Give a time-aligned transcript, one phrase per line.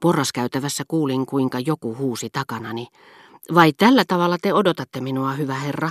[0.00, 2.86] Porraskäytävässä kuulin, kuinka joku huusi takanani.
[3.54, 5.90] Vai tällä tavalla te odotatte minua, hyvä herra?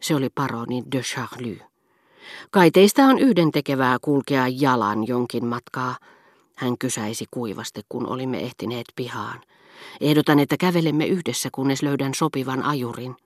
[0.00, 1.66] Se oli paroni de Charlie.
[2.50, 5.96] Kai teistä on yhdentekevää kulkea jalan jonkin matkaa,
[6.56, 9.40] hän kysäisi kuivasti, kun olimme ehtineet pihaan.
[10.00, 13.16] Ehdotan, että kävelemme yhdessä, kunnes löydän sopivan ajurin.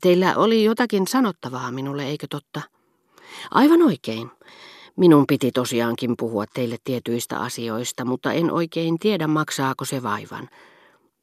[0.00, 2.60] Teillä oli jotakin sanottavaa minulle, eikö totta?
[3.50, 4.30] Aivan oikein.
[4.96, 10.48] Minun piti tosiaankin puhua teille tietyistä asioista, mutta en oikein tiedä, maksaako se vaivan.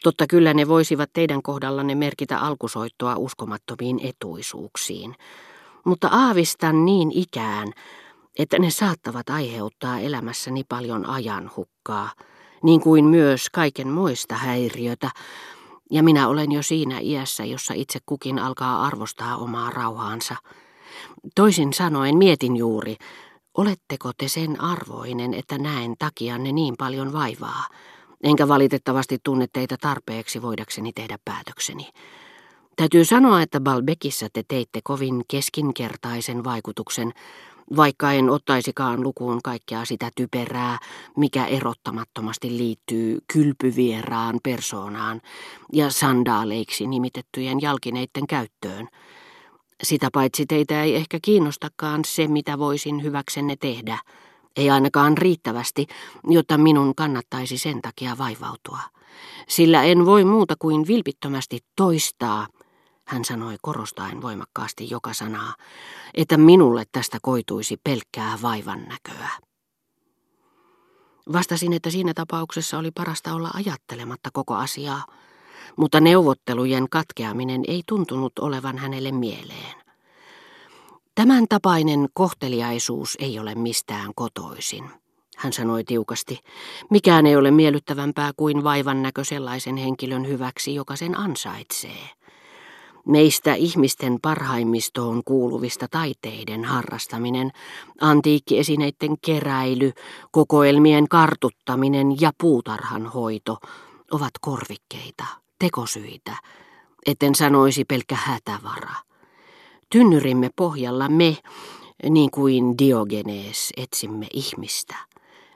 [0.04, 5.16] Totta kyllä ne voisivat teidän kohdallanne merkitä alkusoittoa uskomattomiin etuisuuksiin.
[5.86, 7.68] Mutta aavistan niin ikään,
[8.40, 12.10] että ne saattavat aiheuttaa elämässäni paljon ajan hukkaa,
[12.64, 15.10] niin kuin myös kaiken muista häiriötä,
[15.92, 20.36] ja minä olen jo siinä iässä, jossa itse kukin alkaa arvostaa omaa rauhaansa.
[21.36, 22.96] Toisin sanoen mietin juuri,
[23.58, 27.68] oletteko te sen arvoinen, että näen takianne niin paljon vaivaa,
[28.24, 31.90] enkä valitettavasti tunne teitä tarpeeksi voidakseni tehdä päätökseni.
[32.76, 37.12] Täytyy sanoa, että Balbekissa te teitte kovin keskinkertaisen vaikutuksen,
[37.76, 40.78] vaikka en ottaisikaan lukuun kaikkea sitä typerää,
[41.18, 45.22] mikä erottamattomasti liittyy kylpyvieraan persoonaan
[45.74, 48.88] ja sandaaleiksi nimitettyjen jalkineiden käyttöön.
[49.84, 53.98] Sitä paitsi teitä ei ehkä kiinnostakaan se, mitä voisin hyväksenne tehdä,
[54.56, 55.88] ei ainakaan riittävästi,
[56.28, 58.80] jotta minun kannattaisi sen takia vaivautua.
[59.48, 62.48] Sillä en voi muuta kuin vilpittömästi toistaa–
[63.06, 65.56] hän sanoi korostaen voimakkaasti joka sanaa,
[66.14, 69.30] että minulle tästä koituisi pelkkää vaivan näköä.
[71.34, 75.06] Vastasin, että siinä tapauksessa oli parasta olla ajattelematta koko asiaa,
[75.76, 79.76] mutta neuvottelujen katkeaminen ei tuntunut olevan hänelle mieleen.
[81.16, 84.90] Tämän tapainen kohteliaisuus ei ole mistään kotoisin,
[85.38, 86.40] hän sanoi tiukasti.
[86.90, 92.10] Mikään ei ole miellyttävämpää kuin vaivan näkö sellaisen henkilön hyväksi, joka sen ansaitsee.
[93.06, 97.52] Meistä ihmisten parhaimmistoon kuuluvista taiteiden harrastaminen,
[98.02, 99.92] antiikkiesineiden keräily,
[100.32, 103.58] kokoelmien kartuttaminen ja puutarhan hoito
[104.12, 106.36] ovat korvikkeita, tekosyitä,
[107.06, 108.96] etten sanoisi pelkkä hätävara.
[109.90, 111.38] Tynnyrimme pohjalla me,
[112.10, 114.96] niin kuin Diogenes, etsimme ihmistä.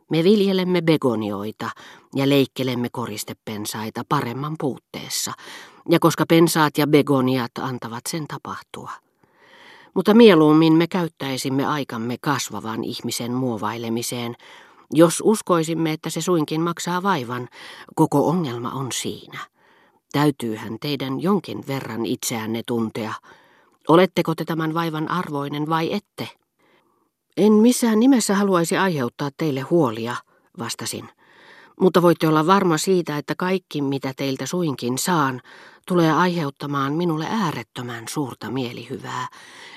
[0.10, 1.70] Me viljelemme begonioita
[2.16, 5.34] ja leikkelemme koristepensaita paremman puutteessa,
[5.90, 8.92] ja koska pensaat ja begoniat antavat sen tapahtua.
[9.94, 14.36] Mutta mieluummin me käyttäisimme aikamme kasvavan ihmisen muovailemiseen,
[14.94, 17.48] jos uskoisimme, että se suinkin maksaa vaivan,
[17.96, 19.57] koko ongelma on siinä.
[20.12, 23.14] Täytyyhän teidän jonkin verran itseänne tuntea.
[23.88, 26.30] Oletteko te tämän vaivan arvoinen vai ette?
[27.38, 30.16] En missään nimessä haluaisi aiheuttaa teille huolia,
[30.60, 31.10] vastasin.
[31.80, 35.42] Mutta voitte olla varma siitä, että kaikki mitä teiltä suinkin saan,
[35.88, 39.28] tulee aiheuttamaan minulle äärettömän suurta mielihyvää.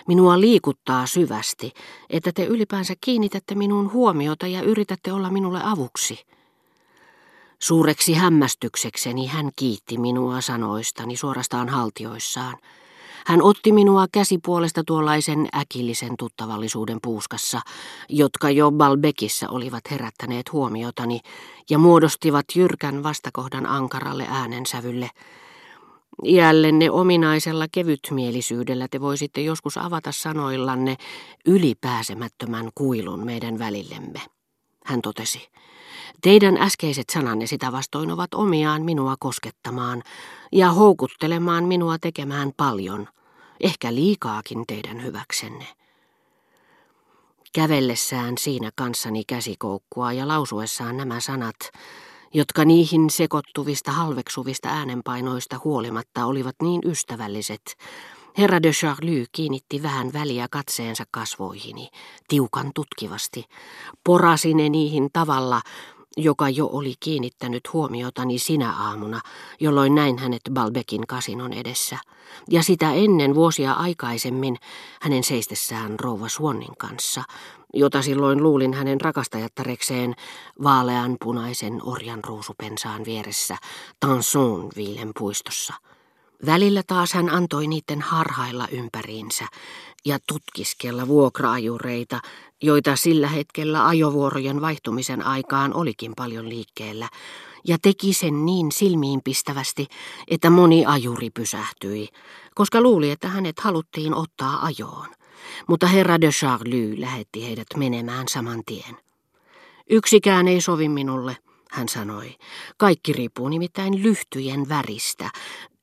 [0.08, 1.72] Minua liikuttaa syvästi,
[2.10, 6.26] että te ylipäänsä kiinnitätte minun huomiota ja yritätte olla minulle avuksi.
[7.62, 12.56] Suureksi hämmästyksekseni hän kiitti minua sanoistani suorastaan haltioissaan.
[13.26, 17.60] Hän otti minua käsipuolesta tuollaisen äkillisen tuttavallisuuden puuskassa,
[18.08, 21.20] jotka jo Balbekissa olivat herättäneet huomiotani
[21.70, 25.10] ja muodostivat jyrkän vastakohdan ankaralle äänensävylle.
[26.24, 30.96] Iällenne ominaisella kevytmielisyydellä te voisitte joskus avata sanoillanne
[31.46, 34.20] ylipääsemättömän kuilun meidän välillemme.
[34.84, 35.48] Hän totesi.
[36.22, 40.02] Teidän äskeiset sananne sitä vastoin ovat omiaan minua koskettamaan
[40.52, 43.08] ja houkuttelemaan minua tekemään paljon,
[43.60, 45.66] ehkä liikaakin teidän hyväksenne.
[47.52, 51.56] Kävellessään siinä kanssani käsikoukkua ja lausuessaan nämä sanat,
[52.34, 57.76] jotka niihin sekoittuvista halveksuvista äänenpainoista huolimatta olivat niin ystävälliset,
[58.38, 61.88] Herra de Charlie kiinnitti vähän väliä katseensa kasvoihini,
[62.28, 63.44] tiukan tutkivasti.
[64.04, 65.60] Porasi ne niihin tavalla,
[66.16, 69.20] joka jo oli kiinnittänyt huomiotani sinä aamuna,
[69.60, 71.98] jolloin näin hänet Balbekin kasinon edessä,
[72.50, 74.56] ja sitä ennen vuosia aikaisemmin
[75.02, 77.22] hänen seistessään rouva Suonnin kanssa,
[77.74, 80.14] jota silloin luulin hänen rakastajattarekseen
[80.62, 83.56] vaalean punaisen orjan ruusupensaan vieressä
[84.00, 85.74] Tanson viilen puistossa.
[86.46, 89.46] Välillä taas hän antoi niiden harhailla ympäriinsä
[90.04, 92.20] ja tutkiskella vuokraajureita,
[92.62, 97.08] joita sillä hetkellä ajovuorojen vaihtumisen aikaan olikin paljon liikkeellä,
[97.64, 99.86] ja teki sen niin silmiinpistävästi,
[100.28, 102.08] että moni ajuri pysähtyi,
[102.54, 105.08] koska luuli, että hänet haluttiin ottaa ajoon.
[105.68, 108.96] Mutta herra de Charlie lähetti heidät menemään saman tien.
[109.90, 111.36] Yksikään ei sovi minulle,
[111.70, 112.36] hän sanoi.
[112.76, 115.30] Kaikki riippuu nimittäin lyhtyjen väristä,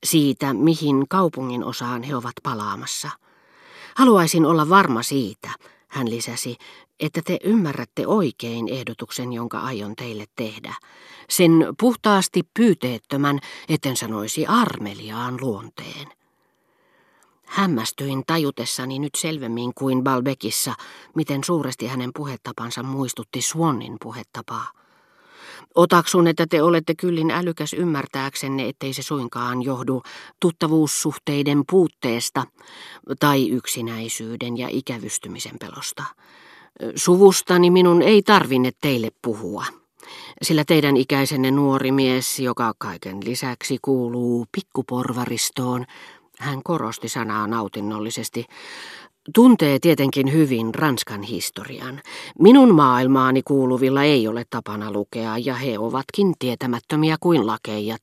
[0.05, 3.09] siitä mihin kaupungin osaan he ovat palaamassa.
[3.95, 5.49] Haluaisin olla varma siitä,
[5.87, 6.57] hän lisäsi,
[6.99, 10.73] että te ymmärrätte oikein ehdotuksen, jonka aion teille tehdä.
[11.29, 13.39] Sen puhtaasti pyyteettömän,
[13.69, 16.07] etten sanoisi armeliaan luonteen.
[17.45, 20.73] Hämmästyin tajutessani nyt selvemmin kuin Balbekissa,
[21.15, 24.67] miten suuresti hänen puhetapansa muistutti Swannin puhetapaa.
[25.75, 30.01] Otaksun, että te olette kyllin älykäs ymmärtääksenne, ettei se suinkaan johdu
[30.39, 32.43] tuttavuussuhteiden puutteesta
[33.19, 36.03] tai yksinäisyyden ja ikävystymisen pelosta.
[36.95, 39.65] Suvustani minun ei tarvinne teille puhua,
[40.41, 45.85] sillä teidän ikäisenne nuori mies, joka kaiken lisäksi kuuluu pikkuporvaristoon,
[46.39, 48.45] hän korosti sanaa nautinnollisesti,
[49.33, 52.01] tuntee tietenkin hyvin Ranskan historian.
[52.39, 58.01] Minun maailmaani kuuluvilla ei ole tapana lukea ja he ovatkin tietämättömiä kuin lakeijat.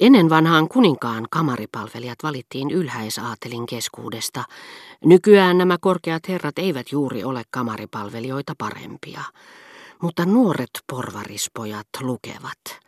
[0.00, 4.44] Ennen vanhaan kuninkaan kamaripalvelijat valittiin ylhäisaatelin keskuudesta.
[5.04, 9.20] Nykyään nämä korkeat herrat eivät juuri ole kamaripalvelijoita parempia.
[10.02, 12.81] Mutta nuoret porvarispojat lukevat.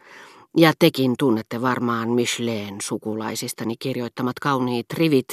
[0.57, 5.29] Ja tekin tunnette varmaan Michelin sukulaisistani kirjoittamat kauniit rivit.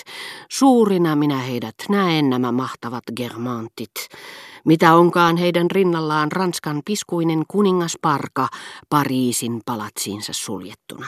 [0.51, 3.91] Suurina minä heidät näen nämä mahtavat germantit.
[4.65, 8.47] Mitä onkaan heidän rinnallaan Ranskan piskuinen kuningasparka
[8.89, 11.07] Pariisin palatsiinsa suljettuna.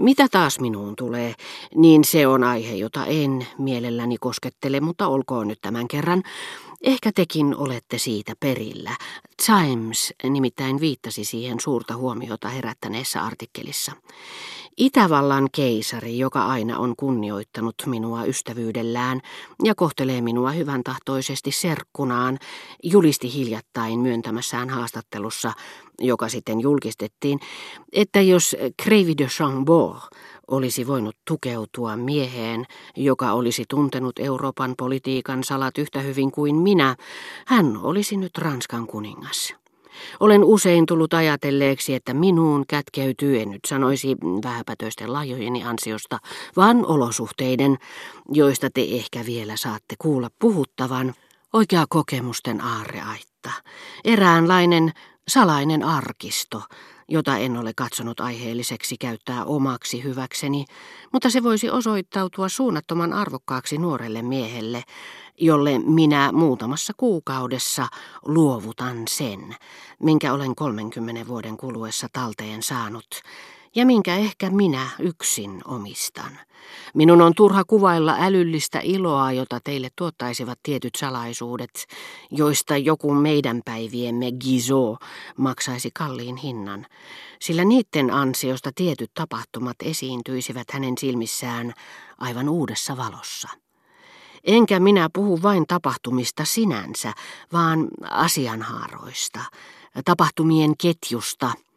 [0.00, 1.34] Mitä taas minuun tulee,
[1.74, 6.22] niin se on aihe, jota en mielelläni koskettele, mutta olkoon nyt tämän kerran.
[6.82, 8.96] Ehkä tekin olette siitä perillä.
[9.46, 13.92] Times nimittäin viittasi siihen suurta huomiota herättäneessä artikkelissa.
[14.76, 19.20] Itävallan keisari, joka aina on kunnioittanut minua ystävyydellään
[19.64, 22.38] ja kohtelee minua hyvän tahtoisesti serkkunaan,
[22.82, 25.52] julisti hiljattain myöntämässään haastattelussa,
[26.00, 27.40] joka sitten julkistettiin,
[27.92, 30.00] että jos Crevy de Chambord
[30.48, 32.66] olisi voinut tukeutua mieheen,
[32.96, 36.96] joka olisi tuntenut Euroopan politiikan salat yhtä hyvin kuin minä,
[37.46, 39.54] hän olisi nyt Ranskan kuningas.
[40.20, 46.18] Olen usein tullut ajatelleeksi, että minuun kätkeytyy, en nyt sanoisi vähäpätöisten lahjojeni ansiosta,
[46.56, 47.76] vaan olosuhteiden,
[48.32, 51.14] joista te ehkä vielä saatte kuulla puhuttavan,
[51.52, 53.50] oikea kokemusten aarreaitta,
[54.04, 54.92] eräänlainen
[55.28, 56.62] salainen arkisto,
[57.08, 60.64] jota en ole katsonut aiheelliseksi käyttää omaksi hyväkseni,
[61.12, 64.82] mutta se voisi osoittautua suunnattoman arvokkaaksi nuorelle miehelle,
[65.40, 67.86] jolle minä muutamassa kuukaudessa
[68.24, 69.56] luovutan sen,
[70.02, 73.22] minkä olen 30 vuoden kuluessa talteen saanut,
[73.74, 76.38] ja minkä ehkä minä yksin omistan.
[76.94, 81.86] Minun on turha kuvailla älyllistä iloa, jota teille tuottaisivat tietyt salaisuudet,
[82.30, 84.96] joista joku meidän päiviemme Gizo
[85.36, 86.86] maksaisi kalliin hinnan,
[87.40, 91.72] sillä niiden ansiosta tietyt tapahtumat esiintyisivät hänen silmissään
[92.18, 93.48] aivan uudessa valossa.
[94.44, 97.12] Enkä minä puhu vain tapahtumista sinänsä,
[97.52, 99.40] vaan asianhaaroista,
[100.04, 101.52] tapahtumien ketjusta–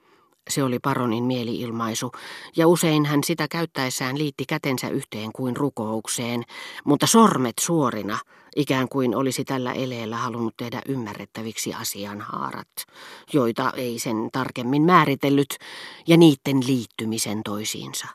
[0.50, 2.12] se oli paronin mieliilmaisu,
[2.58, 6.44] ja usein hän sitä käyttäessään liitti kätensä yhteen kuin rukoukseen,
[6.86, 8.20] mutta sormet suorina,
[8.56, 12.68] ikään kuin olisi tällä eleellä halunnut tehdä ymmärrettäviksi asianhaarat,
[13.34, 15.56] joita ei sen tarkemmin määritellyt,
[16.08, 18.08] ja niiden liittymisen toisiinsa.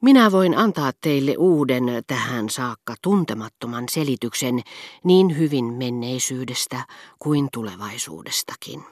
[0.00, 4.60] Minä voin antaa teille uuden tähän saakka tuntemattoman selityksen
[5.04, 6.86] niin hyvin menneisyydestä
[7.18, 8.84] kuin tulevaisuudestakin.